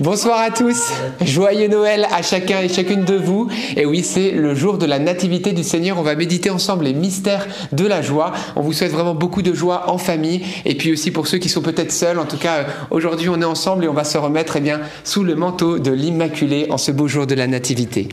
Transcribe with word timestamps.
Bonsoir 0.00 0.40
à 0.40 0.50
tous, 0.50 0.90
joyeux 1.24 1.68
Noël 1.68 2.08
à 2.10 2.20
chacun 2.20 2.60
et 2.60 2.68
chacune 2.68 3.04
de 3.04 3.14
vous. 3.14 3.48
Et 3.76 3.86
oui, 3.86 4.02
c'est 4.02 4.32
le 4.32 4.52
jour 4.52 4.76
de 4.76 4.86
la 4.86 4.98
nativité 4.98 5.52
du 5.52 5.62
Seigneur. 5.62 6.00
On 6.00 6.02
va 6.02 6.16
méditer 6.16 6.50
ensemble 6.50 6.86
les 6.86 6.94
mystères 6.94 7.46
de 7.70 7.86
la 7.86 8.02
joie. 8.02 8.32
On 8.56 8.60
vous 8.60 8.72
souhaite 8.72 8.90
vraiment 8.90 9.14
beaucoup 9.14 9.40
de 9.40 9.54
joie 9.54 9.88
en 9.88 9.96
famille. 9.96 10.42
Et 10.64 10.74
puis 10.74 10.90
aussi 10.90 11.12
pour 11.12 11.28
ceux 11.28 11.38
qui 11.38 11.48
sont 11.48 11.62
peut-être 11.62 11.92
seuls, 11.92 12.18
en 12.18 12.24
tout 12.24 12.38
cas, 12.38 12.66
aujourd'hui 12.90 13.28
on 13.28 13.40
est 13.40 13.44
ensemble 13.44 13.84
et 13.84 13.88
on 13.88 13.92
va 13.92 14.02
se 14.02 14.18
remettre 14.18 14.56
eh 14.56 14.60
bien, 14.60 14.80
sous 15.04 15.22
le 15.22 15.36
manteau 15.36 15.78
de 15.78 15.92
l'Immaculée 15.92 16.66
en 16.70 16.76
ce 16.76 16.90
beau 16.90 17.06
jour 17.06 17.28
de 17.28 17.36
la 17.36 17.46
nativité. 17.46 18.08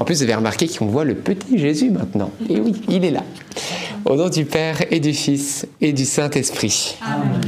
En 0.00 0.04
plus, 0.04 0.16
vous 0.16 0.24
avez 0.24 0.34
remarqué 0.34 0.68
qu'on 0.68 0.86
voit 0.86 1.04
le 1.04 1.14
petit 1.14 1.58
Jésus 1.58 1.88
maintenant. 1.88 2.32
Et 2.50 2.60
oui, 2.60 2.74
il 2.86 3.02
est 3.02 3.10
là. 3.10 3.22
Au 4.04 4.16
nom 4.16 4.28
du 4.28 4.44
Père 4.44 4.76
et 4.90 5.00
du 5.00 5.14
Fils 5.14 5.66
et 5.80 5.94
du 5.94 6.04
Saint-Esprit. 6.04 6.96
Amen. 7.00 7.40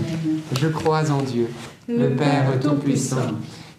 Je 0.58 0.68
crois 0.68 1.11
en 1.11 1.21
Dieu, 1.21 1.50
le 1.86 2.08
Père 2.16 2.58
Tout-Puissant 2.63 3.35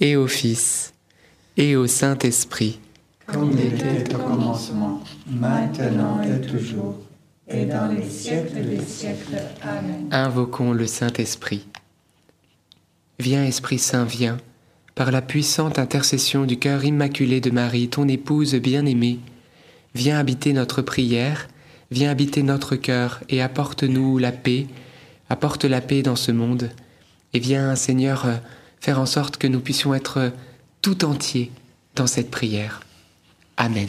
et 0.00 0.16
au 0.16 0.26
Fils, 0.26 0.92
et 1.56 1.76
au 1.76 1.86
Saint-Esprit. 1.86 2.80
Comme 3.26 3.52
il 3.52 3.74
était 3.74 4.14
au 4.14 4.18
commencement, 4.18 5.02
maintenant 5.26 6.20
et 6.22 6.40
toujours, 6.40 6.96
et 7.48 7.64
dans 7.64 7.92
les 7.92 8.08
siècles 8.08 8.64
des 8.64 8.80
siècles. 8.80 9.42
Amen. 9.62 10.08
Invoquons 10.10 10.72
le 10.72 10.86
Saint-Esprit. 10.86 11.66
Viens, 13.18 13.44
Esprit 13.44 13.78
Saint, 13.78 14.04
viens, 14.04 14.38
par 14.94 15.10
la 15.10 15.22
puissante 15.22 15.78
intercession 15.78 16.44
du 16.44 16.58
cœur 16.58 16.84
immaculé 16.84 17.40
de 17.40 17.50
Marie, 17.50 17.88
ton 17.88 18.06
épouse 18.08 18.54
bien-aimée. 18.54 19.18
Viens 19.94 20.18
habiter 20.18 20.52
notre 20.52 20.82
prière, 20.82 21.48
viens 21.90 22.10
habiter 22.10 22.42
notre 22.42 22.76
cœur 22.76 23.20
et 23.28 23.42
apporte-nous 23.42 24.18
la 24.18 24.32
paix, 24.32 24.66
apporte 25.28 25.64
la 25.64 25.80
paix 25.80 26.02
dans 26.02 26.16
ce 26.16 26.30
monde. 26.30 26.70
Et 27.34 27.40
viens, 27.40 27.74
Seigneur, 27.74 28.26
faire 28.80 29.00
en 29.00 29.06
sorte 29.06 29.36
que 29.36 29.46
nous 29.46 29.60
puissions 29.60 29.94
être 29.94 30.32
tout 30.82 31.04
entiers 31.04 31.50
dans 31.94 32.06
cette 32.06 32.30
prière. 32.30 32.80
Amen. 33.56 33.88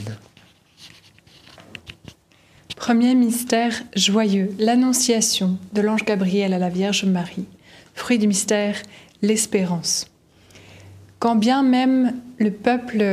Premier 2.76 3.14
mystère 3.14 3.84
joyeux, 3.96 4.56
l'annonciation 4.58 5.58
de 5.74 5.82
l'ange 5.82 6.06
Gabriel 6.06 6.54
à 6.54 6.58
la 6.58 6.70
Vierge 6.70 7.04
Marie. 7.06 7.46
Fruit 7.94 8.18
du 8.18 8.28
mystère, 8.28 8.76
l'espérance. 9.22 10.08
Quand 11.20 11.36
bien 11.36 11.62
même 11.62 12.14
le 12.38 12.52
peuple 12.52 13.06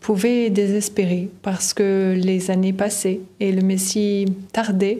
pouvait 0.00 0.50
désespérer 0.50 1.30
parce 1.40 1.72
que 1.72 2.14
les 2.14 2.50
années 2.50 2.74
passaient 2.74 3.20
et 3.40 3.50
le 3.50 3.62
Messie 3.62 4.26
tardait, 4.52 4.98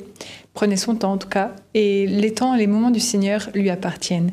prenait 0.55 0.79
son 0.79 0.95
temps 0.95 1.13
en 1.13 1.19
tout 1.19 1.29
cas, 1.29 1.55
et 1.75 2.07
les 2.07 2.33
temps 2.33 2.55
et 2.55 2.59
les 2.59 2.67
moments 2.67 2.91
du 2.91 3.01
Seigneur 3.01 3.51
lui 3.55 3.69
appartiennent. 3.69 4.33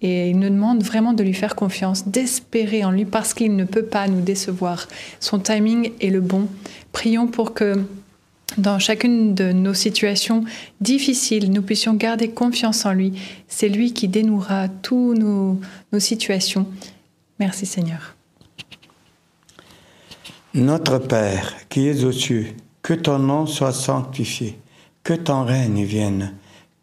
Et 0.00 0.30
il 0.30 0.38
nous 0.38 0.50
demande 0.50 0.82
vraiment 0.82 1.12
de 1.12 1.22
lui 1.22 1.32
faire 1.32 1.54
confiance, 1.54 2.08
d'espérer 2.08 2.84
en 2.84 2.90
lui 2.90 3.04
parce 3.04 3.32
qu'il 3.32 3.56
ne 3.56 3.64
peut 3.64 3.84
pas 3.84 4.06
nous 4.08 4.20
décevoir. 4.20 4.88
Son 5.20 5.38
timing 5.38 5.92
est 6.00 6.10
le 6.10 6.20
bon. 6.20 6.48
Prions 6.92 7.26
pour 7.26 7.54
que 7.54 7.84
dans 8.58 8.78
chacune 8.78 9.34
de 9.34 9.52
nos 9.52 9.74
situations 9.74 10.44
difficiles, 10.80 11.50
nous 11.50 11.62
puissions 11.62 11.94
garder 11.94 12.30
confiance 12.30 12.86
en 12.86 12.92
lui. 12.92 13.14
C'est 13.48 13.68
lui 13.68 13.92
qui 13.92 14.08
dénouera 14.08 14.68
toutes 14.68 15.18
nos, 15.18 15.58
situations. 15.98 16.66
Merci 17.40 17.66
Seigneur. 17.66 18.14
Notre 20.54 20.98
Père 20.98 21.54
qui 21.68 21.88
es 21.88 22.04
aux 22.04 22.12
cieux, 22.12 22.48
que 22.82 22.94
ton 22.94 23.18
nom 23.18 23.46
soit 23.46 23.72
sanctifié, 23.72 24.58
que 25.02 25.14
ton 25.14 25.44
règne 25.44 25.84
vienne 25.84 26.34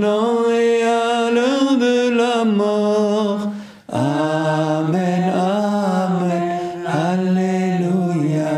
Maintenant 0.00 0.50
et 0.50 0.82
à 0.82 1.30
l'heure 1.30 1.76
de 1.78 2.16
la 2.16 2.44
mort. 2.44 3.50
Amen, 3.88 5.32
Amen, 5.34 6.58
Alléluia. 6.86 8.50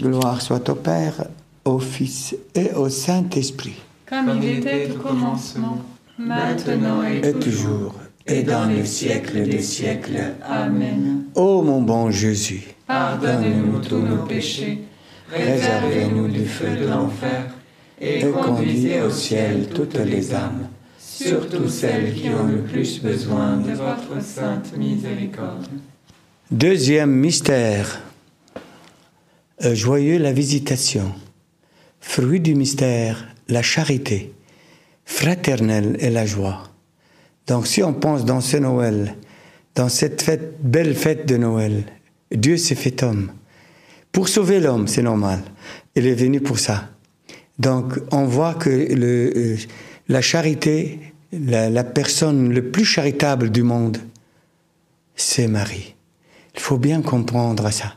Gloire 0.00 0.40
soit 0.42 0.68
au 0.68 0.74
Père, 0.74 1.26
au 1.64 1.78
Fils 1.78 2.34
et 2.54 2.72
au 2.74 2.88
Saint-Esprit. 2.88 3.76
Comme 4.06 4.40
il 4.42 4.58
était 4.58 4.90
au 4.92 4.98
commencement, 4.98 5.78
maintenant 6.18 7.02
et, 7.04 7.28
Et 7.28 7.32
toujours, 7.34 7.94
et 8.26 8.42
dans 8.42 8.64
les 8.66 8.84
siècles 8.84 9.44
des 9.48 9.62
siècles. 9.62 10.34
Amen. 10.48 11.24
ô 11.34 11.62
mon 11.62 11.82
bon 11.82 12.10
Jésus, 12.10 12.74
Pardonnez-nous 12.88 13.78
tous 13.80 13.98
nos 13.98 14.24
péchés, 14.24 14.82
réservez-nous 15.30 16.26
du 16.26 16.44
feu 16.44 16.70
de 16.80 16.88
l'enfer, 16.88 17.44
et 18.00 18.20
conduisez 18.30 19.02
au 19.02 19.10
ciel 19.10 19.68
toutes 19.74 19.98
les 19.98 20.34
âmes, 20.34 20.68
surtout 20.98 21.68
celles 21.68 22.14
qui 22.14 22.28
ont 22.30 22.46
le 22.46 22.62
plus 22.62 23.02
besoin 23.02 23.58
de 23.58 23.72
votre 23.72 24.22
sainte 24.22 24.76
miséricorde. 24.76 25.66
Deuxième 26.50 27.12
mystère, 27.12 28.02
euh, 29.64 29.74
joyeux 29.74 30.18
la 30.18 30.32
visitation. 30.32 31.12
Fruit 32.00 32.40
du 32.40 32.54
mystère, 32.54 33.28
la 33.48 33.62
charité 33.62 34.32
fraternelle 35.04 35.96
et 36.00 36.08
la 36.08 36.24
joie. 36.24 36.64
Donc 37.46 37.66
si 37.66 37.82
on 37.82 37.92
pense 37.92 38.24
dans 38.24 38.40
ce 38.40 38.56
Noël, 38.56 39.16
dans 39.74 39.88
cette 39.88 40.22
fête, 40.22 40.62
belle 40.62 40.94
fête 40.94 41.26
de 41.26 41.36
Noël, 41.36 41.84
Dieu 42.32 42.56
s'est 42.56 42.74
fait 42.74 43.02
homme. 43.02 43.32
Pour 44.12 44.28
sauver 44.28 44.60
l'homme, 44.60 44.88
c'est 44.88 45.02
normal. 45.02 45.40
Il 45.94 46.06
est 46.06 46.14
venu 46.14 46.40
pour 46.40 46.58
ça. 46.58 46.88
Donc 47.60 48.00
on 48.10 48.24
voit 48.24 48.54
que 48.54 48.70
euh, 48.70 49.56
la 50.08 50.22
charité, 50.22 50.98
la, 51.30 51.68
la 51.68 51.84
personne 51.84 52.50
le 52.54 52.70
plus 52.70 52.86
charitable 52.86 53.50
du 53.50 53.62
monde, 53.62 53.98
c'est 55.14 55.46
Marie. 55.46 55.94
Il 56.54 56.60
faut 56.60 56.78
bien 56.78 57.02
comprendre 57.02 57.70
ça. 57.70 57.96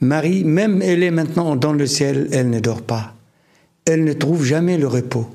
Marie, 0.00 0.44
même 0.44 0.80
elle 0.80 1.02
est 1.02 1.10
maintenant 1.10 1.56
dans 1.56 1.74
le 1.74 1.86
ciel, 1.86 2.28
elle 2.32 2.48
ne 2.48 2.58
dort 2.58 2.80
pas. 2.80 3.14
Elle 3.84 4.04
ne 4.04 4.14
trouve 4.14 4.46
jamais 4.46 4.78
le 4.78 4.88
repos. 4.88 5.28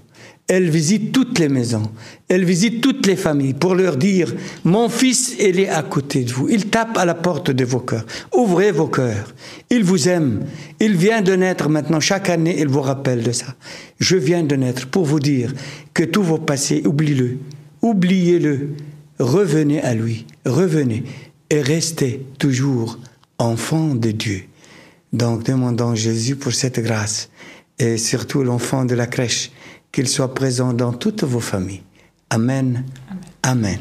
Elle 0.50 0.70
visite 0.70 1.12
toutes 1.12 1.40
les 1.40 1.50
maisons, 1.50 1.92
elle 2.30 2.46
visite 2.46 2.80
toutes 2.80 3.06
les 3.06 3.18
familles 3.18 3.54
pour 3.54 3.76
leur 3.76 3.98
dire, 3.98 4.34
mon 4.64 4.88
fils, 4.88 5.36
il 5.42 5.60
est 5.60 5.68
à 5.68 5.84
côté 5.84 6.24
de 6.24 6.32
vous. 6.32 6.48
Il 6.48 6.68
tape 6.68 6.98
à 6.98 7.04
la 7.04 7.16
porte 7.16 7.52
de 7.52 7.66
vos 7.66 7.82
cœurs. 7.82 8.06
Ouvrez 8.34 8.72
vos 8.72 8.88
cœurs. 8.88 9.36
Il 9.70 9.84
vous 9.84 10.08
aime. 10.08 10.46
Il 10.80 10.96
vient 10.96 11.22
de 11.22 11.34
naître 11.34 11.68
maintenant. 11.68 12.00
Chaque 12.00 12.30
année, 12.30 12.56
il 12.60 12.70
vous 12.70 12.80
rappelle 12.80 13.24
de 13.24 13.34
ça. 13.34 13.56
Je 14.00 14.16
viens 14.16 14.44
de 14.44 14.56
naître 14.56 14.88
pour 14.88 15.04
vous 15.04 15.20
dire 15.20 15.54
que 15.94 16.04
tous 16.04 16.24
vos 16.24 16.38
passés, 16.38 16.82
oubliez-le. 16.86 17.40
Oubliez-le. 17.82 18.70
Revenez 19.20 19.82
à 19.82 19.94
lui. 19.96 20.28
Revenez. 20.46 21.04
Et 21.50 21.62
restez 21.62 22.26
toujours 22.40 23.00
enfant 23.38 23.96
de 23.96 24.12
Dieu. 24.12 24.44
Donc 25.12 25.44
demandons 25.44 25.94
Jésus 25.94 26.38
pour 26.38 26.54
cette 26.54 26.80
grâce 26.80 27.30
et 27.80 27.98
surtout 27.98 28.44
l'enfant 28.44 28.86
de 28.86 28.96
la 28.96 29.08
crèche, 29.08 29.52
qu'il 29.98 30.08
soit 30.08 30.36
présent 30.36 30.74
dans 30.74 30.94
toutes 30.94 31.24
vos 31.24 31.40
familles. 31.40 31.82
Amen. 32.30 32.86
Amen. 33.42 33.80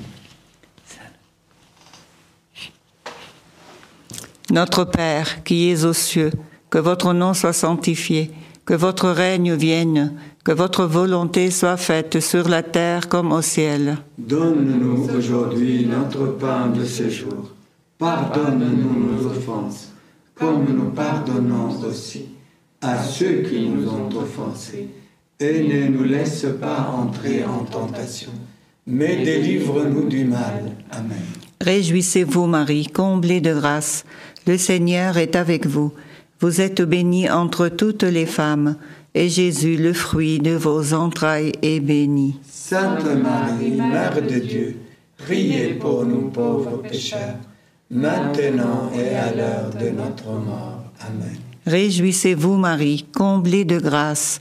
Notre 4.50 4.85
Père 4.85 5.44
qui 5.44 5.68
es 5.68 5.85
aux 5.85 5.92
cieux, 5.92 6.30
que 6.70 6.78
votre 6.78 7.12
nom 7.12 7.35
soit 7.35 7.52
sanctifié, 7.52 8.30
que 8.64 8.73
votre 8.73 9.11
règne 9.11 9.52
vienne, 9.52 10.14
que 10.42 10.52
votre 10.52 10.87
volonté 10.87 11.50
soit 11.50 11.76
faite 11.76 12.20
sur 12.20 12.49
la 12.49 12.62
terre 12.62 13.11
comme 13.11 13.30
au 13.30 13.42
ciel. 13.42 13.99
Donne-nous 14.16 15.11
aujourd'hui 15.14 15.85
notre 15.85 16.28
pain 16.38 16.68
de 16.68 16.87
ce 16.87 17.11
jour. 17.11 17.50
Pardonne-nous 17.99 19.06
nos 19.06 19.26
offenses, 19.26 19.92
comme 20.35 20.64
nous 20.64 20.92
pardonnons 20.92 21.78
aussi 21.87 22.25
à 22.80 23.02
ceux 23.02 23.42
qui 23.42 23.68
nous 23.68 23.87
ont 23.90 24.08
offensés. 24.16 24.88
Et 25.38 25.62
ne 25.62 25.88
nous 25.88 26.05
laisse 26.05 26.47
pas 26.59 26.90
entrer 26.97 27.45
en 27.45 27.64
tentation, 27.64 28.31
mais 28.87 29.23
délivre-nous 29.23 30.09
du 30.09 30.25
mal. 30.25 30.73
Amen. 30.90 31.19
Réjouissez-vous 31.61 32.47
Marie, 32.47 32.87
comblée 32.87 33.43
de 33.43 33.52
grâce, 33.52 34.07
le 34.47 34.57
Seigneur 34.57 35.19
est 35.19 35.37
avec 35.37 35.66
vous. 35.66 35.93
Vous 36.40 36.62
êtes 36.62 36.81
bénie 36.81 37.28
entre 37.28 37.69
toutes 37.69 38.02
les 38.02 38.25
femmes, 38.25 38.76
et 39.14 39.28
Jésus, 39.28 39.76
le 39.76 39.93
fruit 39.93 40.38
de 40.38 40.52
vos 40.52 40.95
entrailles, 40.95 41.52
est 41.61 41.81
béni. 41.81 42.40
Sainte 42.50 43.05
Marie, 43.05 43.73
Mère 43.73 44.23
de 44.23 44.38
Dieu, 44.38 44.76
priez 45.19 45.75
pour 45.75 46.07
nous 46.07 46.31
pauvres 46.31 46.78
pécheurs, 46.78 47.37
maintenant 47.90 48.90
et 48.95 49.14
à 49.14 49.35
l'heure 49.35 49.71
de 49.71 49.90
notre 49.90 50.31
mort. 50.31 50.83
Amen. 51.00 51.37
Réjouissez-vous 51.66 52.57
Marie, 52.57 53.07
comblée 53.12 53.64
de 53.64 53.81
grâce, 53.81 54.40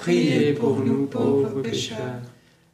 priez 0.00 0.52
pour 0.60 0.76
nous 0.88 1.06
pauvres 1.06 1.60
pécheurs, 1.62 2.20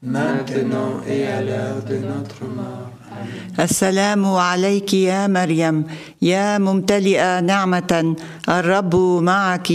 maintenant 0.02 0.92
et 1.14 1.22
à 1.26 1.40
l'heure 1.42 1.80
de 1.90 1.96
notre 2.10 2.42
mort. 2.58 2.90
Amen. 3.10 3.60
السلام 3.60 4.26
عليك 4.26 4.94
يا 4.94 5.26
مريم 5.26 5.84
يا 6.22 6.58
ممتلئه 6.58 7.40
نعمه 7.40 8.14
الرب 8.48 8.96
معك 9.22 9.68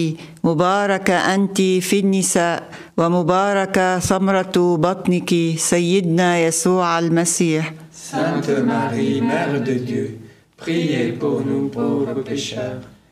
مباركه 0.44 1.14
انت 1.36 1.62
في 1.62 2.00
النساء 2.00 2.64
ومباركه 2.98 4.00
ثمره 4.00 4.78
بطنك 4.78 5.34
سيدنا 5.58 6.40
يسوع 6.40 7.00
المسيح 7.00 7.74
Sainte 8.12 8.50
Marie, 8.66 9.22
Mère 9.22 9.62
de 9.64 9.74
Dieu, 9.74 10.20
priez 10.58 11.14
pour 11.14 11.42
nous 11.46 11.70
pauvres 11.70 12.22
pécheurs, 12.24 12.82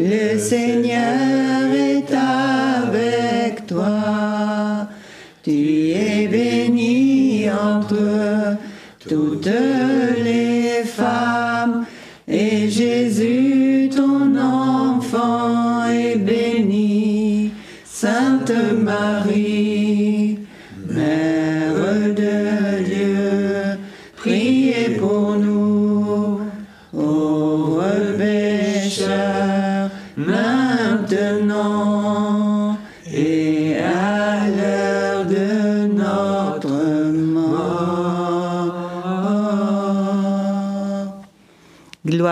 le 0.00 0.38
Seigneur 0.38 1.74
est 1.74 2.12
avec 2.14 3.66
toi. 3.66 4.88
Tu 5.42 5.90
es 5.90 6.26
bénie 6.26 7.48
entre 7.50 8.56
toutes 9.06 9.46
les 10.24 10.84
femmes, 10.84 11.29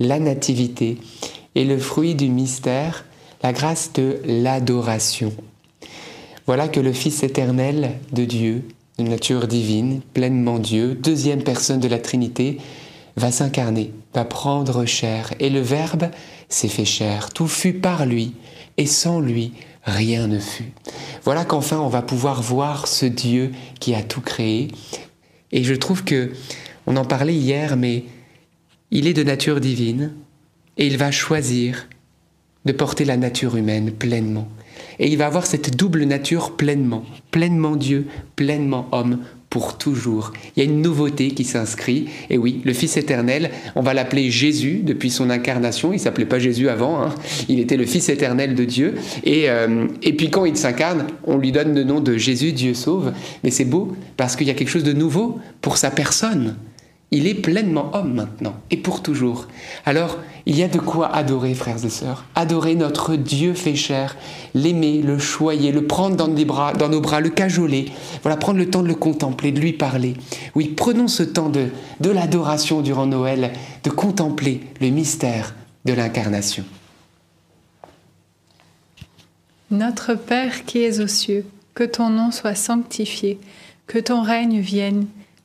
la 0.00 0.18
nativité, 0.18 0.98
et 1.54 1.64
le 1.64 1.78
fruit 1.78 2.14
du 2.14 2.28
mystère, 2.28 3.04
la 3.42 3.52
grâce 3.52 3.92
de 3.92 4.20
l'adoration. 4.24 5.32
Voilà 6.46 6.68
que 6.68 6.80
le 6.80 6.92
Fils 6.92 7.22
éternel 7.22 7.92
de 8.12 8.24
Dieu, 8.24 8.64
de 8.98 9.04
nature 9.04 9.46
divine, 9.46 10.00
pleinement 10.12 10.58
Dieu, 10.58 10.94
deuxième 10.94 11.42
personne 11.42 11.80
de 11.80 11.88
la 11.88 11.98
Trinité, 11.98 12.58
va 13.16 13.30
s'incarner, 13.30 13.92
va 14.12 14.24
prendre 14.24 14.84
chair, 14.84 15.32
et 15.40 15.50
le 15.50 15.60
Verbe 15.60 16.10
s'est 16.48 16.68
fait 16.68 16.84
chair. 16.84 17.30
Tout 17.30 17.48
fut 17.48 17.74
par 17.74 18.06
lui, 18.06 18.34
et 18.76 18.86
sans 18.86 19.20
lui, 19.20 19.52
rien 19.84 20.26
ne 20.26 20.38
fut. 20.38 20.72
Voilà 21.22 21.44
qu'enfin 21.44 21.78
on 21.78 21.88
va 21.88 22.02
pouvoir 22.02 22.42
voir 22.42 22.88
ce 22.88 23.06
Dieu 23.06 23.52
qui 23.80 23.94
a 23.94 24.02
tout 24.02 24.20
créé. 24.20 24.68
Et 25.52 25.62
je 25.62 25.74
trouve 25.74 26.04
que, 26.04 26.32
on 26.86 26.96
en 26.96 27.04
parlait 27.04 27.34
hier, 27.34 27.76
mais 27.76 28.04
il 28.94 29.08
est 29.08 29.12
de 29.12 29.24
nature 29.24 29.60
divine, 29.60 30.12
et 30.78 30.86
il 30.86 30.96
va 30.96 31.10
choisir 31.10 31.88
de 32.64 32.72
porter 32.72 33.04
la 33.04 33.16
nature 33.16 33.56
humaine 33.56 33.90
pleinement. 33.90 34.48
Et 35.00 35.08
il 35.08 35.18
va 35.18 35.26
avoir 35.26 35.46
cette 35.46 35.76
double 35.76 36.04
nature 36.04 36.52
pleinement, 36.52 37.04
pleinement 37.32 37.74
Dieu, 37.74 38.06
pleinement 38.36 38.88
homme, 38.92 39.18
pour 39.50 39.78
toujours. 39.78 40.32
Il 40.56 40.62
y 40.62 40.66
a 40.66 40.70
une 40.70 40.80
nouveauté 40.80 41.32
qui 41.32 41.44
s'inscrit. 41.44 42.08
Et 42.30 42.38
oui, 42.38 42.60
le 42.64 42.72
Fils 42.72 42.96
éternel, 42.96 43.50
on 43.74 43.82
va 43.82 43.94
l'appeler 43.94 44.30
Jésus 44.30 44.80
depuis 44.84 45.10
son 45.10 45.28
incarnation. 45.30 45.92
Il 45.92 46.00
s'appelait 46.00 46.24
pas 46.24 46.38
Jésus 46.38 46.68
avant. 46.68 47.02
Hein. 47.02 47.14
Il 47.48 47.60
était 47.60 47.76
le 47.76 47.86
Fils 47.86 48.08
éternel 48.08 48.54
de 48.54 48.64
Dieu. 48.64 48.94
Et, 49.22 49.50
euh, 49.50 49.86
et 50.02 50.12
puis 50.12 50.30
quand 50.30 50.44
il 50.44 50.56
s'incarne, 50.56 51.06
on 51.24 51.36
lui 51.36 51.52
donne 51.52 51.74
le 51.74 51.84
nom 51.84 52.00
de 52.00 52.16
Jésus, 52.16 52.52
Dieu 52.52 52.74
sauve. 52.74 53.12
Mais 53.44 53.50
c'est 53.50 53.64
beau 53.64 53.96
parce 54.16 54.34
qu'il 54.34 54.46
y 54.48 54.50
a 54.50 54.54
quelque 54.54 54.70
chose 54.70 54.84
de 54.84 54.92
nouveau 54.92 55.38
pour 55.60 55.76
sa 55.76 55.90
personne. 55.90 56.56
Il 57.16 57.28
est 57.28 57.34
pleinement 57.34 57.94
homme 57.94 58.12
maintenant 58.12 58.56
et 58.72 58.76
pour 58.76 59.00
toujours. 59.00 59.46
Alors, 59.86 60.18
il 60.46 60.58
y 60.58 60.64
a 60.64 60.68
de 60.68 60.80
quoi 60.80 61.14
adorer, 61.14 61.54
frères 61.54 61.84
et 61.84 61.88
sœurs. 61.88 62.24
Adorer 62.34 62.74
notre 62.74 63.14
Dieu 63.14 63.54
fait 63.54 63.76
chair, 63.76 64.16
l'aimer, 64.52 65.00
le 65.00 65.20
choyer, 65.20 65.70
le 65.70 65.86
prendre 65.86 66.16
dans, 66.16 66.26
nos 66.26 67.00
bras, 67.00 67.20
le 67.20 67.28
cajoler. 67.28 67.92
Voilà, 68.22 68.36
prendre 68.36 68.58
le 68.58 68.68
temps 68.68 68.82
de 68.82 68.88
le 68.88 68.96
contempler, 68.96 69.52
de 69.52 69.60
lui 69.60 69.74
parler. 69.74 70.14
Oui, 70.56 70.74
prenons 70.76 71.06
ce 71.06 71.22
temps 71.22 71.50
de, 71.50 71.68
de 72.00 72.10
l'adoration 72.10 72.82
durant 72.82 73.06
Noël, 73.06 73.52
de 73.84 73.90
contempler 73.90 74.62
le 74.80 74.88
mystère 74.88 75.54
de 75.84 75.92
l'incarnation. 75.92 76.64
Notre 79.70 80.16
Père 80.16 80.64
qui 80.64 80.82
es 80.82 80.98
aux 80.98 81.06
cieux, 81.06 81.46
que 81.74 81.84
ton 81.84 82.10
nom 82.10 82.32
soit 82.32 82.56
sanctifié, 82.56 83.38
que 83.86 84.00
ton 84.00 84.22
règne 84.22 84.58
vienne 84.58 85.06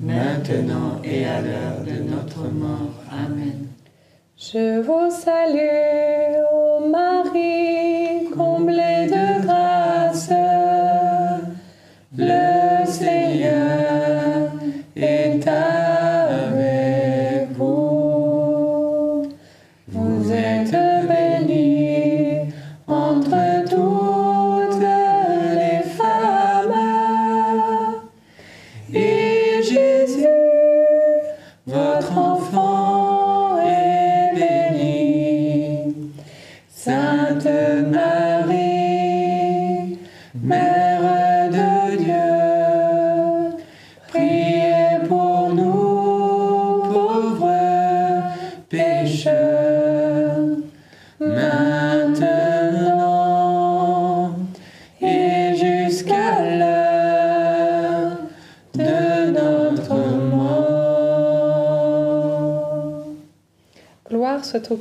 maintenant 0.00 1.00
et 1.04 1.24
à 1.24 1.40
l'heure 1.40 1.80
de 1.84 2.02
notre 2.02 2.42
mort. 2.52 2.94
Amen. 3.10 3.68
Je 4.36 4.80
vous 4.80 5.10
salue, 5.10 6.36
ô 6.52 6.88
Marie, 6.88 8.30
comblée 8.36 8.87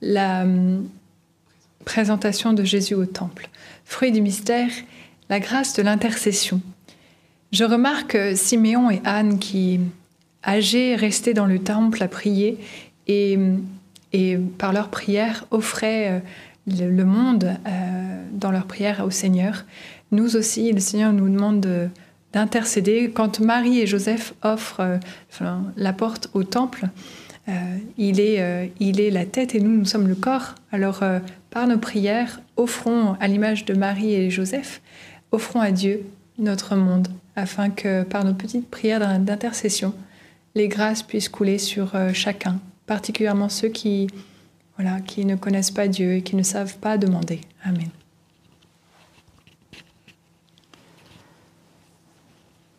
la 0.00 0.42
hum, 0.42 0.88
présentation 1.84 2.52
de 2.52 2.64
Jésus 2.64 2.94
au 2.94 3.06
Temple. 3.06 3.48
Fruit 3.84 4.12
du 4.12 4.20
mystère, 4.20 4.70
la 5.28 5.40
grâce 5.40 5.74
de 5.74 5.82
l'intercession. 5.82 6.60
Je 7.52 7.64
remarque 7.64 8.16
Siméon 8.34 8.90
et 8.90 9.00
Anne 9.04 9.38
qui, 9.38 9.80
âgés, 10.44 10.96
restaient 10.96 11.34
dans 11.34 11.46
le 11.46 11.58
temple 11.60 12.02
à 12.02 12.08
prier 12.08 12.58
et, 13.06 13.38
par 14.58 14.72
leur 14.72 14.88
prière 14.88 15.46
offraient 15.50 16.22
euh, 16.68 16.88
le, 16.88 17.04
monde 17.04 17.44
euh, 17.44 18.22
dans 18.32 18.50
leur 18.50 18.64
prière 18.64 19.04
au 19.04 19.10
Seigneur. 19.10 19.64
Nous 20.10 20.36
aussi, 20.36 20.72
le 20.72 20.80
Seigneur 20.80 21.12
nous 21.12 21.28
demande 21.28 21.60
de- 21.60 21.88
d'intercéder. 22.32 23.10
Quand 23.12 23.40
Marie 23.40 23.80
et 23.80 23.86
Joseph 23.86 24.34
offrent 24.42 24.80
euh, 24.80 24.98
enfin, 25.30 25.64
la 25.76 25.92
porte 25.92 26.30
au 26.34 26.44
temple, 26.44 26.86
il, 27.96 28.20
est, 28.20 28.40
euh, 28.40 28.66
il 28.80 29.00
est 29.00 29.10
la 29.10 29.24
tête 29.24 29.54
et 29.54 29.60
nous, 29.60 29.76
nous 29.76 29.84
sommes 29.84 30.08
le 30.08 30.14
corps. 30.14 30.54
Alors, 30.72 31.02
euh, 31.02 31.20
par 31.50 31.66
nos 31.68 31.78
prières, 31.78 32.40
offrons 32.56 33.14
à 33.20 33.28
l'image 33.28 33.64
de 33.64 33.74
Marie 33.74 34.14
et 34.14 34.30
Joseph, 34.30 34.80
offrons 35.30 35.60
à 35.60 35.70
Dieu 35.70 36.02
notre 36.38 36.76
monde, 36.76 37.08
afin 37.36 37.70
que 37.70 38.02
par 38.02 38.24
nos 38.24 38.34
petites 38.34 38.68
prières 38.70 39.00
d'in- 39.00 39.18
d'intercession, 39.18 39.94
les 40.54 40.68
grâces 40.68 41.02
puissent 41.02 41.28
couler 41.28 41.58
sur 41.58 41.94
euh, 41.94 42.12
chacun, 42.12 42.58
particulièrement 42.86 43.48
ceux 43.48 43.68
qui, 43.68 44.08
voilà, 44.76 45.00
qui 45.00 45.24
ne 45.24 45.36
connaissent 45.36 45.70
pas 45.70 45.86
Dieu 45.88 46.14
et 46.14 46.22
qui 46.22 46.34
ne 46.36 46.42
savent 46.42 46.76
pas 46.78 46.98
demander. 46.98 47.40
Amen. 47.64 47.88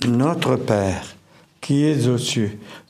Notre 0.07 0.55
Père, 0.55 1.15
qui 1.61 1.83
es 1.83 2.07
aux 2.07 2.17
cieux, 2.19 2.59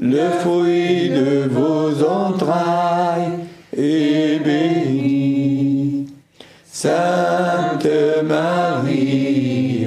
le 0.00 0.30
fruit 0.40 1.10
de 1.10 1.46
vos 1.48 2.02
entrailles, 2.04 3.40
est 3.76 4.42
béni. 4.42 6.06
Sainte 6.64 7.86
Marie, 8.24 9.86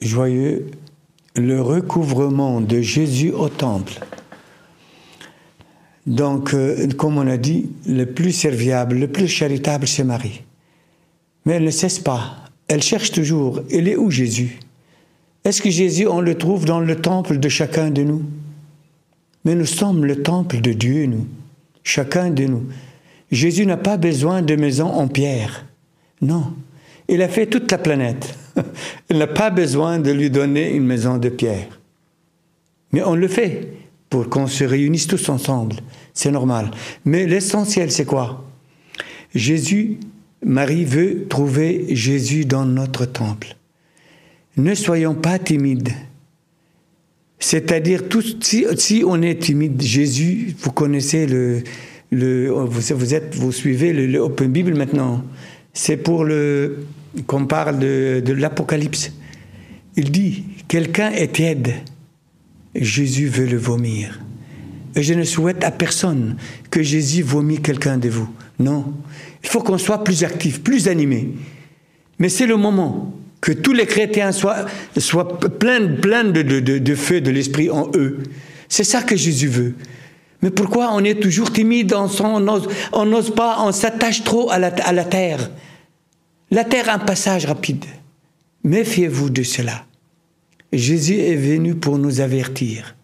joyeux, 0.00 0.66
le 1.36 1.60
recouvrement 1.60 2.60
de 2.60 2.80
Jésus 2.80 3.30
au 3.30 3.48
temple. 3.48 4.00
Donc, 6.06 6.52
euh, 6.52 6.88
comme 6.96 7.16
on 7.16 7.26
a 7.26 7.36
dit, 7.36 7.70
le 7.86 8.04
plus 8.04 8.32
serviable, 8.32 8.96
le 8.96 9.08
plus 9.08 9.26
charitable, 9.26 9.88
c'est 9.88 10.04
Marie. 10.04 10.42
Mais 11.44 11.54
elle 11.54 11.64
ne 11.64 11.70
cesse 11.70 11.98
pas. 11.98 12.36
Elle 12.68 12.82
cherche 12.82 13.10
toujours. 13.10 13.62
Il 13.70 13.88
est 13.88 13.96
où 13.96 14.10
Jésus? 14.10 14.58
Est-ce 15.44 15.60
que 15.60 15.70
Jésus, 15.70 16.06
on 16.06 16.20
le 16.20 16.36
trouve 16.36 16.64
dans 16.64 16.80
le 16.80 16.96
temple 16.96 17.38
de 17.38 17.48
chacun 17.48 17.90
de 17.90 18.02
nous? 18.02 18.22
Mais 19.44 19.54
nous 19.54 19.66
sommes 19.66 20.04
le 20.04 20.22
temple 20.22 20.60
de 20.60 20.72
Dieu, 20.72 21.06
nous. 21.06 21.26
Chacun 21.82 22.30
de 22.30 22.44
nous. 22.44 22.66
Jésus 23.30 23.66
n'a 23.66 23.76
pas 23.76 23.96
besoin 23.96 24.40
de 24.40 24.56
maison 24.56 24.86
en 24.86 25.08
pierre. 25.08 25.66
Non. 26.22 26.54
Il 27.08 27.20
a 27.20 27.28
fait 27.28 27.46
toute 27.46 27.70
la 27.70 27.78
planète. 27.78 28.34
Il 29.10 29.18
n'a 29.18 29.26
pas 29.26 29.50
besoin 29.50 29.98
de 29.98 30.10
lui 30.10 30.30
donner 30.30 30.72
une 30.74 30.84
maison 30.84 31.18
de 31.18 31.28
pierre. 31.28 31.80
Mais 32.92 33.02
on 33.02 33.14
le 33.14 33.28
fait 33.28 33.68
pour 34.08 34.28
qu'on 34.28 34.46
se 34.46 34.64
réunisse 34.64 35.06
tous 35.06 35.28
ensemble. 35.28 35.76
C'est 36.12 36.30
normal. 36.30 36.70
Mais 37.04 37.26
l'essentiel, 37.26 37.90
c'est 37.90 38.04
quoi? 38.04 38.44
Jésus, 39.34 39.98
Marie 40.44 40.84
veut 40.84 41.26
trouver 41.28 41.86
Jésus 41.90 42.44
dans 42.44 42.64
notre 42.64 43.06
temple. 43.06 43.56
Ne 44.56 44.74
soyons 44.74 45.14
pas 45.14 45.38
timides. 45.38 45.90
C'est-à-dire, 47.40 48.02
si, 48.40 49.02
on 49.04 49.20
est 49.20 49.42
timide, 49.42 49.82
Jésus, 49.82 50.54
vous 50.60 50.70
connaissez 50.70 51.26
le, 51.26 51.62
vous, 52.12 53.14
êtes, 53.14 53.34
vous 53.34 53.50
suivez 53.50 53.92
le, 53.92 54.06
le 54.06 54.20
Open 54.20 54.52
Bible 54.52 54.74
maintenant. 54.74 55.24
C'est 55.72 55.96
pour 55.96 56.24
le 56.24 56.86
qu'on 57.22 57.46
parle 57.46 57.78
de, 57.78 58.32
l'Apocalypse. 58.32 59.12
Il 59.96 60.10
dit, 60.10 60.44
quelqu'un 60.68 61.10
est 61.10 61.34
tiède, 61.34 61.74
Jésus 62.74 63.28
veut 63.28 63.46
le 63.46 63.56
vomir. 63.56 64.20
Et 64.96 65.02
je 65.02 65.14
ne 65.14 65.24
souhaite 65.24 65.64
à 65.64 65.70
personne 65.70 66.36
que 66.70 66.82
Jésus 66.82 67.22
vomit 67.22 67.60
quelqu'un 67.60 67.98
de 67.98 68.08
vous. 68.08 68.28
Non. 68.58 68.94
Il 69.42 69.48
faut 69.48 69.60
qu'on 69.60 69.78
soit 69.78 70.04
plus 70.04 70.24
actif, 70.24 70.62
plus 70.62 70.88
animé. 70.88 71.34
Mais 72.18 72.28
c'est 72.28 72.46
le 72.46 72.56
moment 72.56 73.14
que 73.40 73.52
tous 73.52 73.72
les 73.72 73.86
chrétiens 73.86 74.32
soient, 74.32 74.66
pleins, 75.58 75.80
de, 75.80 76.94
feu 76.94 77.20
de 77.20 77.30
l'esprit 77.30 77.70
en 77.70 77.90
eux. 77.94 78.18
C'est 78.68 78.84
ça 78.84 79.02
que 79.02 79.16
Jésus 79.16 79.48
veut. 79.48 79.74
Mais 80.42 80.50
pourquoi 80.50 80.90
on 80.92 81.02
est 81.04 81.20
toujours 81.20 81.52
timide, 81.52 81.94
on 81.94 82.40
n'ose 83.06 83.34
pas, 83.34 83.58
on 83.60 83.72
s'attache 83.72 84.24
trop 84.24 84.50
à 84.50 84.58
la 84.58 85.04
terre? 85.04 85.50
La 86.50 86.64
terre 86.64 86.88
a 86.88 86.94
un 86.94 86.98
passage 86.98 87.46
rapide. 87.46 87.84
Méfiez-vous 88.64 89.30
de 89.30 89.42
cela. 89.42 89.84
Jésus 90.72 91.18
est 91.18 91.36
venu 91.36 91.74
pour 91.74 91.98
nous 91.98 92.20
avertir, 92.20 92.96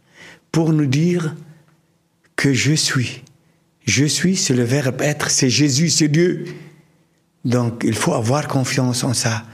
pour 0.50 0.72
nous 0.72 0.86
dire 0.86 1.34
que 2.36 2.52
je 2.52 2.72
suis. 2.72 3.22
Je 3.84 4.04
suis, 4.04 4.36
c'est 4.36 4.54
le 4.54 4.64
verbe 4.64 5.00
être, 5.02 5.30
c'est 5.30 5.50
Jésus, 5.50 5.90
c'est 5.90 6.08
Dieu. 6.08 6.44
Donc 7.44 7.82
il 7.84 7.94
faut 7.94 8.14
avoir 8.14 8.48
confiance 8.48 9.04
en 9.04 9.14
ça. 9.14 9.44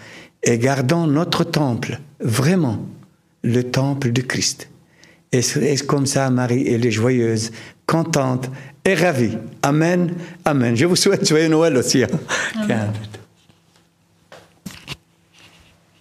Et 0.43 0.59
gardons 0.59 1.07
notre 1.07 1.45
temple, 1.45 2.01
vraiment, 2.21 2.87
le 3.43 3.63
temple 3.65 4.13
de 4.13 4.23
Christ. 4.23 4.69
Et 5.33 5.43
c'est 5.43 5.85
comme 5.87 6.07
ça, 6.07 6.31
Marie, 6.31 6.67
elle 6.69 6.87
est 6.87 6.91
joyeuse, 6.91 7.51
contente 7.87 8.51
et 8.85 8.95
ravie. 8.95 9.37
Amen, 9.63 10.15
Amen. 10.45 10.77
Je 10.77 10.87
vous 10.87 10.97
souhaite 10.97 11.29
joyeux 11.29 11.49
Noël 11.49 11.77
aussi. 11.77 12.05
Hein. 12.05 12.09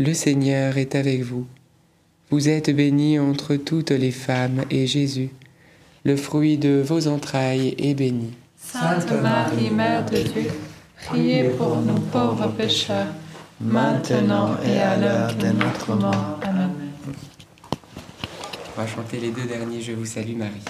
Le 0.00 0.14
Seigneur 0.14 0.78
est 0.78 0.94
avec 0.94 1.22
vous. 1.22 1.44
Vous 2.30 2.48
êtes 2.48 2.70
bénie 2.70 3.18
entre 3.18 3.56
toutes 3.56 3.90
les 3.90 4.12
femmes, 4.12 4.62
et 4.70 4.86
Jésus, 4.86 5.30
le 6.04 6.16
fruit 6.16 6.56
de 6.56 6.80
vos 6.80 7.08
entrailles, 7.08 7.74
est 7.78 7.94
béni. 7.94 8.32
Sainte 8.56 9.10
Marie, 9.20 9.70
Mère 9.70 10.06
de 10.06 10.18
Dieu, 10.18 10.50
priez 11.04 11.48
pour 11.48 11.78
nous 11.78 11.98
pauvres 11.98 12.46
pécheurs, 12.56 13.08
maintenant 13.60 14.56
et 14.64 14.78
à 14.78 14.96
l'heure 14.96 15.34
de 15.34 15.48
notre 15.48 15.96
mort. 15.96 16.38
Amen. 16.44 16.70
On 18.76 18.80
va 18.80 18.86
chanter 18.86 19.18
les 19.18 19.32
deux 19.32 19.46
derniers 19.46 19.80
Je 19.80 19.94
vous 19.94 20.06
salue 20.06 20.36
Marie. 20.36 20.62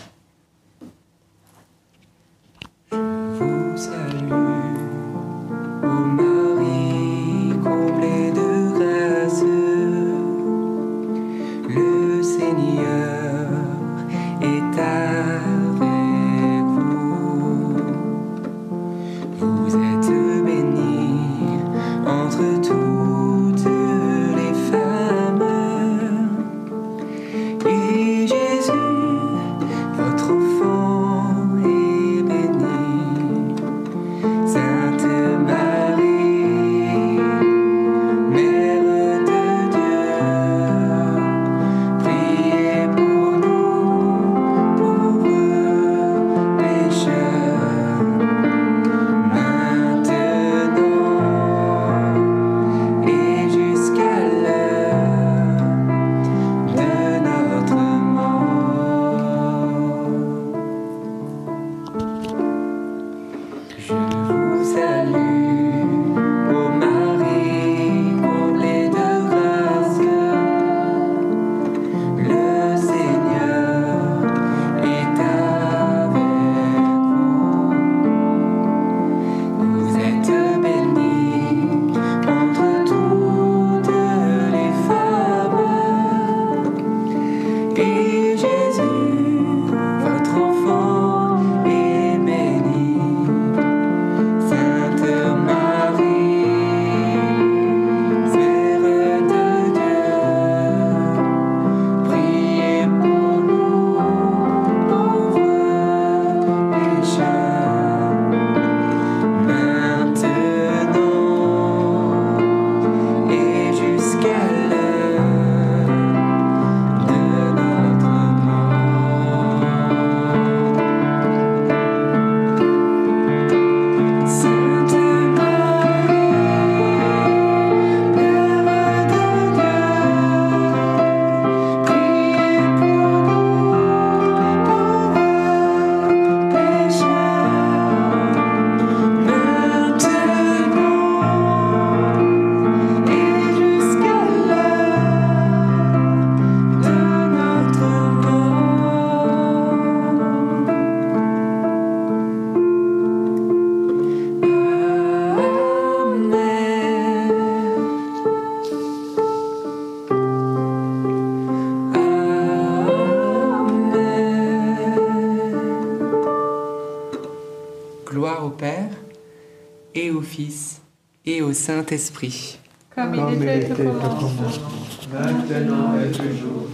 Saint-Esprit. 171.69 172.59
Comme 172.95 173.15
Comme 173.15 173.43
il 173.43 173.47
était 173.47 173.73
au 173.73 173.93
commencement, 173.93 174.73
maintenant 175.13 175.99
et 176.01 176.11
toujours, 176.11 176.69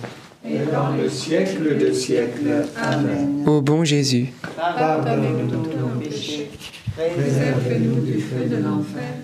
et 0.48 0.58
dans 0.72 0.94
le 0.96 1.08
siècle 1.08 1.76
des 1.76 1.92
siècles. 1.92 2.66
Amen. 2.80 3.42
Ô 3.44 3.60
bon 3.60 3.84
Jésus, 3.84 4.32
pardonnez-nous 4.56 5.48
tous 5.48 5.76
nos 5.76 5.98
péchés, 5.98 6.48
préservez-nous 6.94 8.04
du 8.04 8.20
feu 8.20 8.44
de 8.48 8.62
l'enfer, 8.62 9.14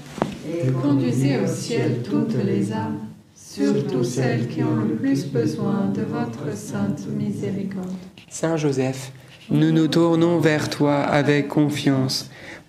et 0.52 0.72
conduisez 0.72 1.38
au 1.38 1.46
ciel 1.46 1.98
toutes 2.02 2.34
les 2.44 2.72
âmes, 2.72 2.98
surtout 3.36 4.02
celles 4.02 4.48
qui 4.48 4.64
ont 4.64 4.74
le 4.74 4.96
plus 4.96 5.24
besoin 5.26 5.92
de 5.94 6.02
votre 6.02 6.52
sainte 6.56 7.06
miséricorde. 7.16 7.86
Saint 8.28 8.56
Joseph, 8.56 9.12
nous 9.50 9.70
nous 9.70 9.86
tournons 9.86 10.40
vers 10.40 10.68
toi 10.68 10.96
avec 10.96 11.46
confiance. 11.46 12.28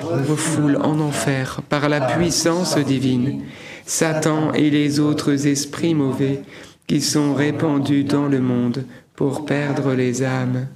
refoule 0.00 0.76
en 0.76 1.00
enfer 1.00 1.62
par 1.68 1.88
la 1.88 2.00
puissance 2.00 2.76
divine 2.78 3.42
Satan 3.86 4.52
et 4.52 4.70
les 4.70 5.00
autres 5.00 5.46
esprits 5.46 5.94
mauvais 5.94 6.42
qui 6.86 7.00
sont 7.00 7.34
répandus 7.34 8.04
dans 8.04 8.26
le 8.26 8.40
monde 8.40 8.84
pour 9.14 9.46
perdre 9.46 9.94
les 9.94 10.22
âmes. 10.22 10.66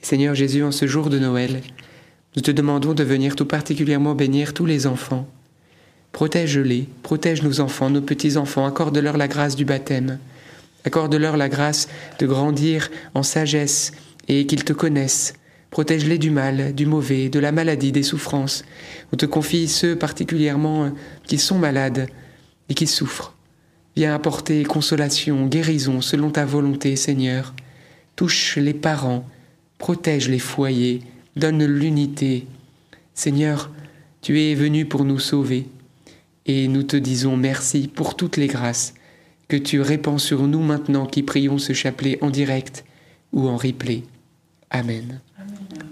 Seigneur 0.00 0.34
Jésus, 0.34 0.62
en 0.62 0.72
ce 0.72 0.86
jour 0.86 1.10
de 1.10 1.18
Noël, 1.18 1.60
nous 2.36 2.42
te 2.42 2.50
demandons 2.50 2.94
de 2.94 3.04
venir 3.04 3.36
tout 3.36 3.44
particulièrement 3.44 4.14
bénir 4.14 4.54
tous 4.54 4.66
les 4.66 4.86
enfants. 4.86 5.28
Protège-les, 6.12 6.88
protège 7.02 7.42
nos 7.42 7.60
enfants, 7.60 7.90
nos 7.90 8.00
petits-enfants, 8.00 8.66
accorde-leur 8.66 9.16
la 9.16 9.28
grâce 9.28 9.56
du 9.56 9.64
baptême, 9.64 10.18
accorde-leur 10.84 11.36
la 11.36 11.48
grâce 11.48 11.88
de 12.18 12.26
grandir 12.26 12.90
en 13.14 13.22
sagesse 13.22 13.92
et 14.28 14.46
qu'ils 14.46 14.64
te 14.64 14.72
connaissent. 14.72 15.34
Protège-les 15.74 16.18
du 16.18 16.30
mal, 16.30 16.72
du 16.72 16.86
mauvais, 16.86 17.28
de 17.28 17.40
la 17.40 17.50
maladie, 17.50 17.90
des 17.90 18.04
souffrances. 18.04 18.64
On 19.12 19.16
te 19.16 19.26
confie 19.26 19.66
ceux 19.66 19.96
particulièrement 19.96 20.92
qui 21.26 21.36
sont 21.36 21.58
malades 21.58 22.08
et 22.68 22.74
qui 22.74 22.86
souffrent. 22.86 23.34
Viens 23.96 24.14
apporter 24.14 24.62
consolation, 24.62 25.48
guérison 25.48 26.00
selon 26.00 26.30
ta 26.30 26.44
volonté, 26.44 26.94
Seigneur. 26.94 27.54
Touche 28.14 28.56
les 28.56 28.72
parents, 28.72 29.28
protège 29.78 30.28
les 30.28 30.38
foyers, 30.38 31.00
donne 31.34 31.64
l'unité. 31.64 32.46
Seigneur, 33.12 33.72
tu 34.22 34.40
es 34.40 34.54
venu 34.54 34.86
pour 34.86 35.04
nous 35.04 35.18
sauver 35.18 35.66
et 36.46 36.68
nous 36.68 36.84
te 36.84 36.96
disons 36.96 37.36
merci 37.36 37.88
pour 37.88 38.14
toutes 38.14 38.36
les 38.36 38.46
grâces 38.46 38.94
que 39.48 39.56
tu 39.56 39.80
répands 39.80 40.18
sur 40.18 40.46
nous 40.46 40.62
maintenant 40.62 41.06
qui 41.06 41.24
prions 41.24 41.58
ce 41.58 41.72
chapelet 41.72 42.16
en 42.20 42.30
direct 42.30 42.84
ou 43.32 43.48
en 43.48 43.56
replay. 43.56 44.04
Amen. 44.70 45.20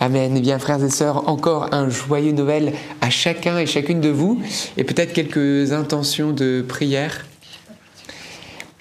Eh 0.00 0.08
bien, 0.08 0.58
frères 0.58 0.82
et 0.82 0.90
sœurs, 0.90 1.28
encore 1.28 1.74
un 1.74 1.88
joyeux 1.88 2.32
Noël 2.32 2.72
à 3.00 3.10
chacun 3.10 3.58
et 3.58 3.66
chacune 3.66 4.00
de 4.00 4.10
vous, 4.10 4.40
et 4.76 4.84
peut-être 4.84 5.12
quelques 5.12 5.72
intentions 5.72 6.32
de 6.32 6.64
prière. 6.66 7.24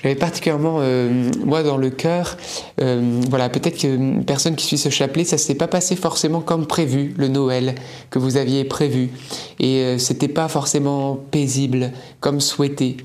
J'avais 0.03 0.13
particulièrement, 0.15 0.77
euh, 0.79 1.31
moi, 1.43 1.63
dans 1.63 1.77
le 1.77 1.89
cœur, 1.89 2.37
euh, 2.79 3.19
voilà, 3.29 3.49
peut-être 3.49 3.79
qu'une 3.79 4.23
personne 4.23 4.55
qui 4.55 4.67
suit 4.67 4.77
ce 4.77 4.89
chapelet, 4.89 5.23
ça 5.23 5.39
s'est 5.39 5.55
pas 5.55 5.67
passé 5.67 5.95
forcément 5.95 6.39
comme 6.39 6.67
prévu, 6.67 7.15
le 7.17 7.27
Noël 7.29 7.73
que 8.11 8.19
vous 8.19 8.37
aviez 8.37 8.63
prévu. 8.63 9.09
Et 9.59 9.81
euh, 9.81 9.97
c'était 9.97 10.27
pas 10.27 10.47
forcément 10.49 11.15
paisible, 11.15 11.91
comme 12.19 12.41
souhaité. 12.41 12.97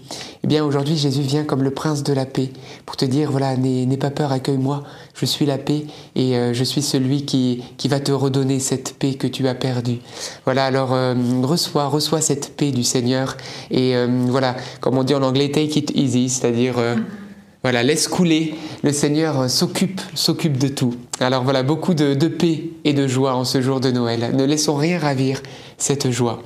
Eh 0.45 0.47
bien, 0.47 0.63
aujourd'hui, 0.67 0.99
Jésus 0.99 1.23
vient 1.23 1.45
comme 1.45 1.63
le 1.63 1.71
prince 1.71 2.03
de 2.03 2.13
la 2.13 2.27
paix 2.27 2.51
pour 2.85 2.97
te 2.97 3.07
dire, 3.07 3.31
voilà, 3.31 3.57
n'aie 3.57 3.97
pas 3.97 4.11
peur, 4.11 4.31
accueille-moi, 4.31 4.83
je 5.15 5.27
suis 5.27 5.47
la 5.47 5.59
paix 5.59 5.85
et 6.15 6.37
euh, 6.37 6.55
je 6.55 6.65
suis 6.65 6.83
celui 6.83 7.25
qui, 7.25 7.63
qui 7.77 7.89
va 7.89 8.01
te 8.01 8.13
redonner 8.13 8.61
cette 8.61 8.95
paix 8.99 9.15
que 9.15 9.27
tu 9.27 9.47
as 9.49 9.55
perdue. 9.55 9.99
Voilà, 10.45 10.65
alors 10.65 10.93
euh, 10.93 11.15
reçois, 11.43 11.87
reçois 11.87 12.21
cette 12.21 12.57
paix 12.57 12.71
du 12.71 12.85
Seigneur 12.85 13.37
et 13.71 13.97
euh, 13.97 14.07
voilà, 14.29 14.57
comme 14.81 14.99
on 14.99 15.05
dit 15.05 15.15
en 15.15 15.23
anglais, 15.23 15.51
take 15.51 15.79
it 15.79 15.93
easy, 15.95 16.29
c'est-à-dire 16.29 16.75
voilà, 17.63 17.83
laisse 17.83 18.09
couler. 18.09 18.55
Le 18.83 18.93
Seigneur 18.93 19.49
s'occupe, 19.49 20.01
s'occupe 20.15 20.59
de 20.59 20.69
tout. 20.69 20.97
Alors 21.21 21.45
voilà, 21.45 21.63
beaucoup 21.63 21.95
de, 21.95 22.15
de 22.15 22.29
paix 22.29 22.65
et 22.85 22.93
de 22.93 23.07
joie 23.07 23.35
en 23.35 23.45
ce 23.45 23.61
jour 23.61 23.81
de 23.81 23.91
Noël. 23.91 24.31
Ne 24.35 24.45
laissons 24.45 24.75
rien 24.75 24.99
ravir 24.99 25.41
cette 25.79 26.11
joie. 26.11 26.43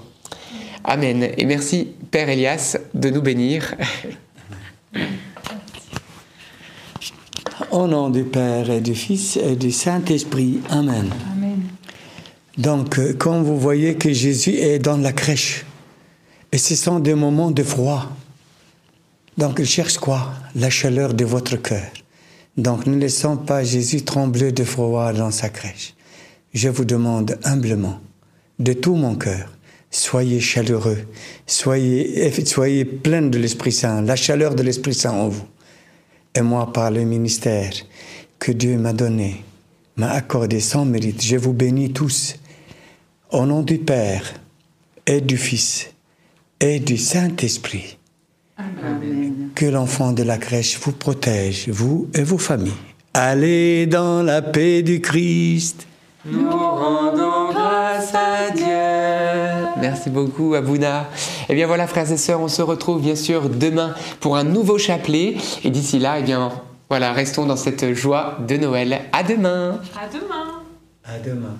Amen. 0.84 1.30
Et 1.36 1.46
merci, 1.46 1.88
Père 2.10 2.28
Elias, 2.28 2.76
de 2.94 3.10
nous 3.10 3.22
bénir. 3.22 3.74
Au 7.70 7.86
nom 7.86 8.10
du 8.10 8.24
Père 8.24 8.68
et 8.68 8.82
du 8.82 8.94
Fils 8.94 9.38
et 9.38 9.56
du 9.56 9.72
Saint-Esprit. 9.72 10.60
Amen. 10.68 11.08
Amen. 11.32 11.62
Donc, 12.58 12.98
euh, 12.98 13.14
comme 13.14 13.42
vous 13.44 13.58
voyez 13.58 13.94
que 13.94 14.12
Jésus 14.12 14.56
est 14.56 14.78
dans 14.78 14.98
la 14.98 15.12
crèche, 15.12 15.64
et 16.52 16.58
ce 16.58 16.76
sont 16.76 16.98
des 16.98 17.14
moments 17.14 17.50
de 17.50 17.62
froid. 17.62 18.10
Donc, 19.38 19.56
il 19.58 19.66
cherche 19.66 19.96
quoi? 19.96 20.34
La 20.54 20.68
chaleur 20.68 21.14
de 21.14 21.24
votre 21.24 21.56
cœur. 21.56 21.90
Donc, 22.58 22.86
ne 22.86 22.96
laissons 22.96 23.38
pas 23.38 23.64
Jésus 23.64 24.02
trembler 24.02 24.52
de 24.52 24.64
froid 24.64 25.14
dans 25.14 25.30
sa 25.30 25.48
crèche. 25.48 25.94
Je 26.52 26.68
vous 26.68 26.84
demande 26.84 27.38
humblement, 27.44 28.00
de 28.58 28.74
tout 28.74 28.94
mon 28.96 29.14
cœur, 29.14 29.50
soyez 29.90 30.40
chaleureux, 30.40 30.98
soyez, 31.46 32.30
soyez 32.44 32.84
plein 32.84 33.22
de 33.22 33.38
l'Esprit 33.38 33.72
Saint, 33.72 34.02
la 34.02 34.16
chaleur 34.16 34.54
de 34.54 34.62
l'Esprit 34.62 34.94
Saint 34.94 35.12
en 35.12 35.28
vous. 35.28 35.46
Et 36.36 36.42
moi, 36.42 36.70
par 36.70 36.90
le 36.90 37.02
ministère 37.04 37.72
que 38.38 38.52
Dieu 38.52 38.76
m'a 38.76 38.92
donné, 38.92 39.42
m'a 39.96 40.10
accordé 40.10 40.60
sans 40.60 40.84
mérite, 40.84 41.24
je 41.24 41.36
vous 41.36 41.54
bénis 41.54 41.94
tous. 41.94 42.36
Au 43.30 43.46
nom 43.46 43.62
du 43.62 43.78
Père 43.78 44.34
et 45.06 45.22
du 45.22 45.38
Fils 45.38 45.90
et 46.60 46.78
du 46.78 46.98
Saint-Esprit. 46.98 47.96
Que 49.54 49.64
l'enfant 49.64 50.12
de 50.12 50.22
la 50.22 50.36
crèche 50.36 50.78
vous 50.78 50.92
protège, 50.92 51.70
vous 51.70 52.08
et 52.12 52.22
vos 52.22 52.38
familles. 52.38 52.72
Allez 53.14 53.86
dans 53.86 54.22
la 54.22 54.42
paix 54.42 54.82
du 54.82 55.00
Christ. 55.00 55.86
Nous 56.26 56.50
rendons 56.50 57.35
grâce 58.06 58.14
à 58.14 58.50
Dieu. 58.50 59.68
Merci 59.80 60.10
beaucoup, 60.10 60.54
Abouna. 60.54 61.06
Eh 61.48 61.54
bien 61.54 61.66
voilà, 61.66 61.86
frères 61.86 62.10
et 62.10 62.16
sœurs, 62.16 62.40
on 62.40 62.48
se 62.48 62.62
retrouve 62.62 63.00
bien 63.00 63.16
sûr 63.16 63.48
demain 63.48 63.94
pour 64.20 64.36
un 64.36 64.44
nouveau 64.44 64.78
chapelet. 64.78 65.36
Et 65.64 65.70
d'ici 65.70 65.98
là, 65.98 66.18
eh 66.18 66.22
bien 66.22 66.52
voilà, 66.88 67.12
restons 67.12 67.46
dans 67.46 67.56
cette 67.56 67.94
joie 67.94 68.38
de 68.46 68.56
Noël. 68.56 69.00
À 69.12 69.22
demain. 69.22 69.80
À 69.96 70.08
demain. 70.12 70.62
À 71.04 71.18
demain. 71.18 71.56